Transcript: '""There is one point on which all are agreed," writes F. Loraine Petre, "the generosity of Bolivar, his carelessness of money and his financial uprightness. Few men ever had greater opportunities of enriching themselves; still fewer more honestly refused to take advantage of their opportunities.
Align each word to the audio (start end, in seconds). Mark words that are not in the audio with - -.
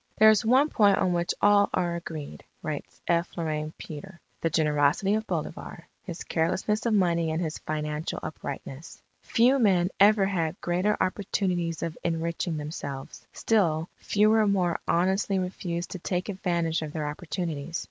'""There 0.17 0.31
is 0.31 0.43
one 0.43 0.67
point 0.69 0.97
on 0.97 1.13
which 1.13 1.31
all 1.43 1.69
are 1.75 1.93
agreed," 1.95 2.43
writes 2.63 2.99
F. 3.07 3.37
Loraine 3.37 3.71
Petre, 3.77 4.19
"the 4.41 4.49
generosity 4.49 5.13
of 5.13 5.27
Bolivar, 5.27 5.85
his 6.01 6.23
carelessness 6.23 6.87
of 6.87 6.95
money 6.95 7.29
and 7.29 7.39
his 7.39 7.59
financial 7.59 8.17
uprightness. 8.23 8.99
Few 9.21 9.59
men 9.59 9.91
ever 9.99 10.25
had 10.25 10.59
greater 10.59 10.97
opportunities 10.99 11.83
of 11.83 11.95
enriching 12.03 12.57
themselves; 12.57 13.27
still 13.31 13.89
fewer 13.97 14.47
more 14.47 14.79
honestly 14.87 15.37
refused 15.37 15.91
to 15.91 15.99
take 15.99 16.29
advantage 16.29 16.81
of 16.81 16.93
their 16.93 17.07
opportunities. 17.07 17.79